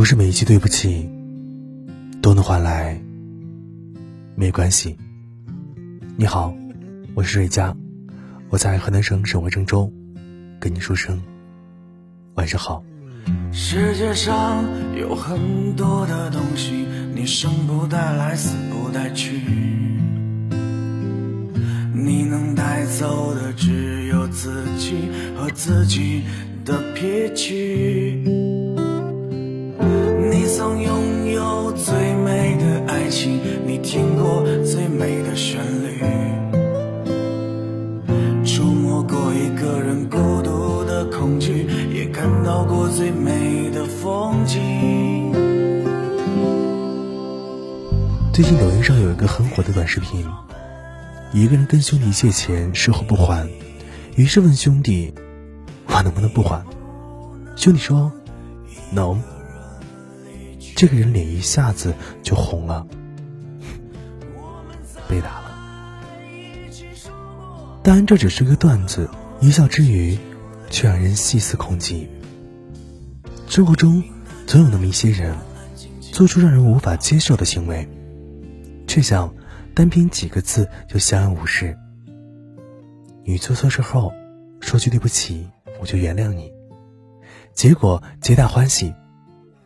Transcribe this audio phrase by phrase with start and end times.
[0.00, 1.06] 不是每一句对不起
[2.22, 2.98] 都能换来
[4.34, 4.96] 没关系。
[6.16, 6.54] 你好，
[7.14, 7.76] 我是瑞佳，
[8.48, 9.92] 我在河南省省会郑州，
[10.58, 11.20] 跟你说声
[12.32, 12.82] 晚上好。
[13.52, 14.64] 世界上
[14.98, 19.38] 有很多的东西，你生不带来，死不带去，
[21.92, 26.22] 你能带走的只有自己和自己
[26.64, 28.29] 的脾气。
[33.10, 36.00] 情，你听过最美的旋律，
[38.44, 45.32] 触摸过一个人孤独的恐惧，也看到过最美的风景。
[48.32, 50.24] 最近抖音上有一个很火的短视频，
[51.32, 53.46] 一个人跟兄弟借钱，事后不还，
[54.16, 55.12] 于是问兄弟
[55.88, 56.64] ：“我能不能不还？”
[57.56, 58.10] 兄弟说
[58.94, 59.20] ：“能。”
[60.76, 62.86] 这个人脸一下子就红了，
[65.10, 65.50] 被打了。
[67.82, 70.16] 当然，这只是个段子，一笑之余，
[70.70, 72.08] 却让人细思恐极。
[73.48, 74.02] 生活中
[74.46, 75.34] 总有那么一些人，
[76.00, 77.88] 做出让人无法接受的行为，
[78.86, 79.34] 却想
[79.74, 81.76] 单凭几个字就相安无事。
[83.24, 84.12] 你做错事后，
[84.60, 85.48] 说句对不起，
[85.80, 86.52] 我就原谅你，
[87.54, 88.94] 结果皆大欢喜。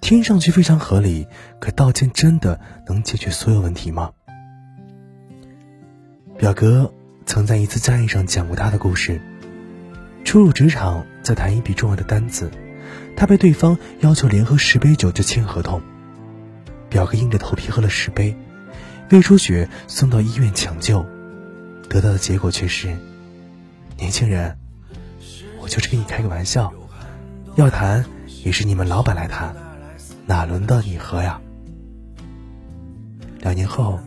[0.00, 1.26] 听上去非常合理，
[1.60, 4.10] 可道歉真的能解决所有问题吗？
[6.40, 6.90] 表哥
[7.26, 9.20] 曾在一次战役上讲过他的故事。
[10.24, 12.50] 初入职场，在谈一笔重要的单子，
[13.14, 15.82] 他被对方要求连喝十杯酒就签合同。
[16.88, 18.34] 表哥硬着头皮喝了十杯，
[19.10, 21.04] 胃出血送到医院抢救，
[21.90, 22.96] 得到的结果却是：
[23.98, 24.56] 年轻人，
[25.60, 26.72] 我就是跟你开个玩笑，
[27.56, 28.02] 要谈
[28.46, 29.54] 也是你们老板来谈。
[30.24, 31.38] 哪轮到你喝呀？
[33.40, 34.00] 两年后，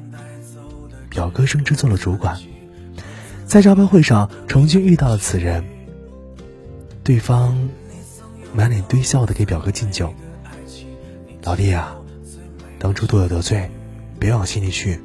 [1.13, 2.35] 表哥升职做了主管，
[3.45, 5.63] 在招标会上重新遇到了此人。
[7.03, 7.69] 对方
[8.51, 10.11] 满脸堆笑的给表哥敬酒
[11.45, 11.95] ：“老弟啊，
[12.79, 13.69] 当初多有得罪，
[14.19, 14.99] 别往心里去，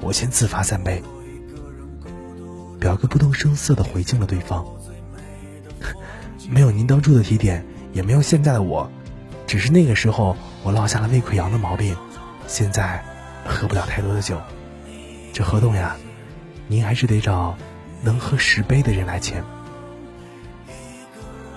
[0.00, 1.02] 我先自罚三杯。”
[2.80, 4.64] 表哥不动声色的回敬了对方
[6.48, 7.62] ：“没有您当初的提点，
[7.92, 8.90] 也没有现在的我。”
[9.46, 11.94] 只是那个时候我落下了胃溃疡的毛病，
[12.46, 13.04] 现在
[13.46, 14.40] 喝不了太多的酒。
[15.34, 15.96] 这合同呀，
[16.68, 17.58] 您还是得找
[18.02, 19.42] 能喝十杯的人来签。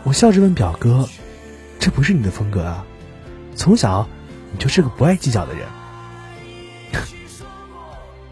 [0.03, 1.07] 我笑着问表哥
[1.77, 2.83] ：“这不是你的风格啊？
[3.55, 4.09] 从小
[4.51, 5.67] 你就是个不爱计较的人。”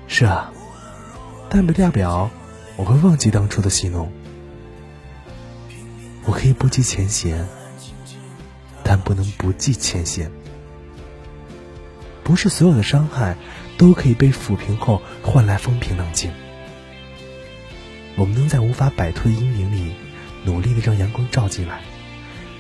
[0.10, 0.52] 是啊，
[1.48, 2.32] 但不代表
[2.76, 4.12] 我会忘记当初的戏弄。
[6.26, 7.48] 我可以不计前嫌。
[8.84, 10.32] 但不能不计前嫌。
[12.26, 13.38] 不是所有的伤害
[13.78, 16.32] 都可以被抚平后换来风平浪静。
[18.16, 19.94] 我们能在无法摆脱的阴影里
[20.44, 21.82] 努力的让阳光照进来，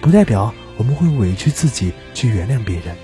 [0.01, 2.95] 不代表我们会委屈自己去原谅别人。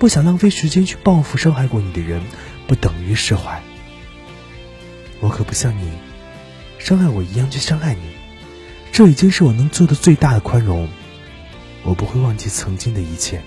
[0.00, 2.20] 不想浪费时间去报复伤害过你的人，
[2.66, 3.62] 不等于释怀。
[5.20, 5.92] 我可不像你，
[6.80, 8.10] 伤害我一样去伤害你，
[8.90, 10.88] 这已经是我能做的最大的宽容。
[11.84, 13.42] 我不会忘记曾经的一切，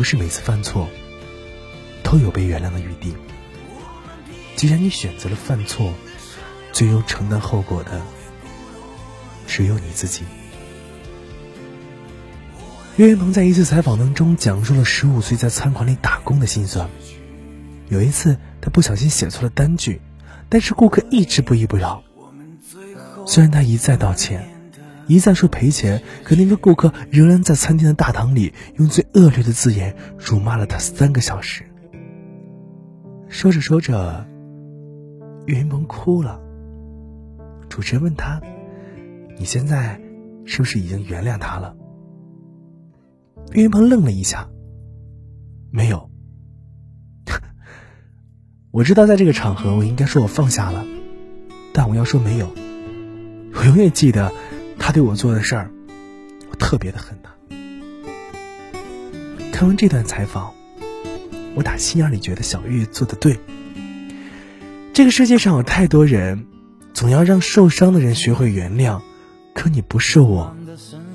[0.00, 0.88] 不是每次犯错
[2.02, 3.14] 都有被原谅的余地。
[4.56, 5.92] 既然你选择了犯错，
[6.72, 8.00] 最终承担后果的
[9.46, 10.24] 只有你自己。
[12.96, 16.88] 岳云鹏在一次采访当中讲述了十五岁在餐馆里打工的心酸。
[17.90, 20.00] 有一次，他不小心写错了单据，
[20.48, 22.02] 但是顾客一直不依不饶。
[23.26, 24.49] 虽然他一再道歉。
[25.10, 31.64] 一再说赔钱，可那个顾客仍然在餐厅的大堂里用最恶劣的字眼辱骂了他三个小时。
[33.28, 34.24] 说着说着，
[35.46, 36.40] 岳云鹏哭了。
[37.68, 38.40] 主持人问他
[39.36, 40.00] ：“你现在
[40.44, 41.74] 是不是已经原谅他了？”
[43.52, 44.48] 岳云鹏愣了一下，
[45.72, 46.08] 没有。
[48.70, 50.84] 我知道在这个场合我应该说我放下了，
[51.74, 52.48] 但我要说没有。
[53.54, 54.32] 我永远记得。
[54.80, 55.70] 他对我做的事儿，
[56.50, 57.30] 我特别的恨他。
[59.52, 60.52] 看完这段采访，
[61.54, 63.38] 我打心眼里觉得小玉做的对。
[64.92, 66.46] 这个世界上有太多人，
[66.92, 69.00] 总要让受伤的人学会原谅，
[69.54, 70.56] 可你不是我，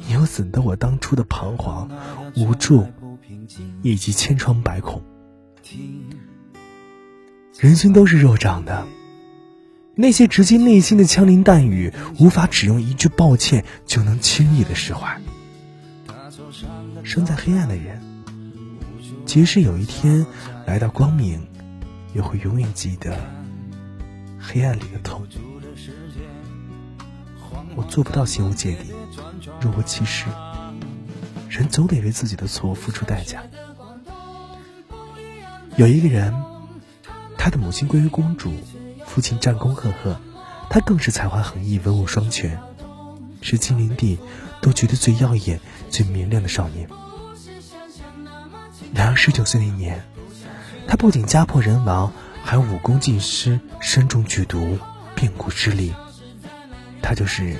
[0.07, 1.89] 你又怎得我当初的彷徨、
[2.37, 2.87] 无助
[3.81, 5.03] 以及千疮百孔？
[7.59, 8.87] 人心都是肉长的。
[9.95, 15.19] 那些直击内心的枪林弹雨，无法只用一句抱歉就能轻易的释怀。
[17.03, 18.01] 生在黑暗的人，
[19.25, 20.25] 即使有一天
[20.65, 21.47] 来到光明，
[22.13, 23.17] 也会永远记得
[24.39, 25.25] 黑暗里的痛。
[27.75, 28.91] 我做不到心无芥蒂、
[29.61, 30.25] 若无其事。
[31.49, 33.41] 人总得为自己的错误付出代价。
[35.77, 36.33] 有一个人，
[37.37, 38.51] 他的母亲归于公主，
[39.15, 40.19] 父亲战功赫赫，
[40.69, 42.59] 他更是才华横溢、文武双全，
[43.39, 44.19] 是金陵地
[44.59, 46.89] 都觉得最耀眼、最明亮的少年。
[48.93, 50.03] 然而十九岁那年，
[50.85, 52.11] 他不仅家破人亡，
[52.43, 54.77] 还武功尽失，身中剧毒，
[55.15, 55.93] 变故失利。
[57.01, 57.43] 他就是《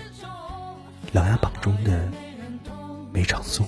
[1.14, 2.12] 琅琊榜》中的。
[3.14, 3.64] 梅长苏。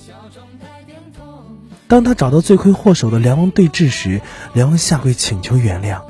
[1.88, 4.20] 当他找到罪魁祸首的梁王对峙时，
[4.52, 6.02] 梁王下跪请求原谅。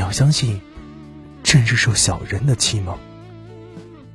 [0.00, 0.62] 你要相信，
[1.42, 2.96] 朕是受小人的欺蒙。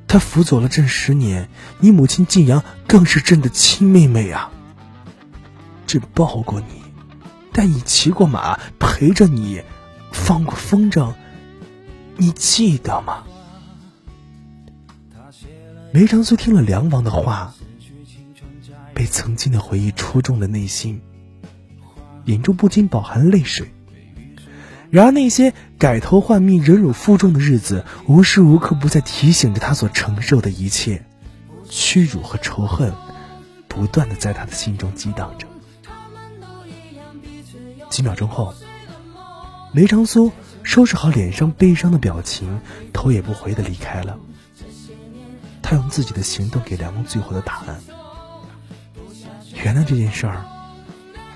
[0.08, 1.48] 他辅佐了朕十年，
[1.80, 4.50] 你母亲晋阳更是朕的亲妹妹啊。
[5.86, 6.82] 朕抱过你，
[7.54, 9.62] 带你骑过马，陪着你，
[10.12, 11.14] 放过风筝，
[12.18, 13.24] 你记得吗？
[15.94, 17.54] 梅长苏听了梁王的话，
[18.96, 21.00] 被曾经的回忆戳中了内心，
[22.24, 23.72] 眼中不禁饱含泪水。
[24.90, 31.06] 然而那些改头换面、忍辱负重的日子，无时无刻不在提醒着他所承受的一切，
[31.70, 32.94] 屈辱和仇恨，
[33.68, 35.48] 不断的在他的心中激荡着。
[37.90, 38.54] 几秒钟后，
[39.72, 40.32] 梅长苏
[40.64, 42.62] 收拾好脸上悲伤的表情，
[42.94, 44.18] 头也不回的离开了。
[45.62, 47.80] 他用自己的行动给梁王最后的答案。
[49.64, 50.46] 原谅这件事儿，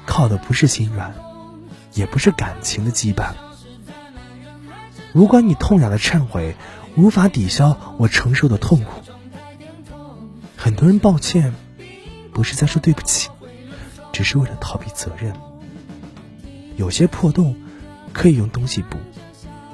[0.06, 1.16] 靠的不是心软，
[1.94, 3.34] 也不是感情的羁绊。
[5.12, 6.56] 如果你痛哑的忏悔
[6.96, 9.02] 无法抵消我承受的痛苦，
[10.56, 11.54] 很多人抱歉，
[12.34, 13.30] 不是在说对不起，
[14.12, 15.34] 只是为了逃避责任。
[16.76, 17.56] 有些破洞
[18.14, 18.98] 可以用东西补，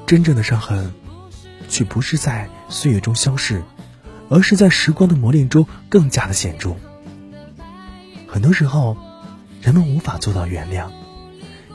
[0.05, 0.93] 真正的伤痕，
[1.67, 3.63] 却不是在岁月中消逝。
[4.27, 6.75] 而是在时光的磨练中更加的显著。
[8.27, 8.97] 很多时候，
[9.61, 10.89] 人们无法做到原谅，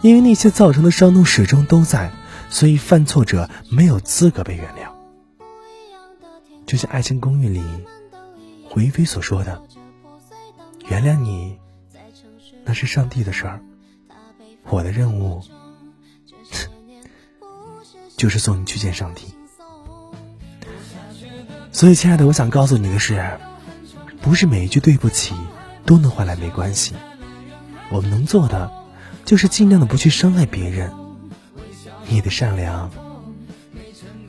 [0.02, 2.10] 因为那些造成的伤痛始终都在，
[2.48, 4.90] 所以犯错者没有资格被原谅。
[6.66, 7.62] 就像《爱情公寓》里
[8.68, 9.60] 胡一菲所说的
[10.88, 11.58] ：“原谅你，
[12.64, 13.60] 那是上帝的事儿，
[14.68, 15.42] 我的任务
[18.16, 19.34] 就是送你去见上帝。”
[21.72, 23.38] 所以，亲爱的，我想告诉你的是，
[24.22, 25.34] 不是每一句对不起
[25.84, 26.94] 都能换来没关系。
[27.90, 28.70] 我们能做的，
[29.24, 30.92] 就是尽量的不去伤害别人。
[32.08, 32.90] 你的善良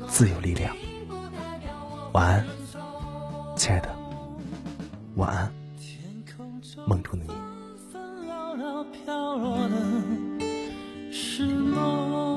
[0.08, 0.76] 自有力量。
[2.14, 2.46] 晚安
[3.56, 3.90] 亲爱的
[5.16, 5.52] 晚安
[6.86, 7.52] 梦中的你。
[9.06, 12.31] 飘落的是梦。